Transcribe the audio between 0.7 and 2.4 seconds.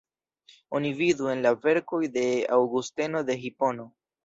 Oni vidu en la verkoj de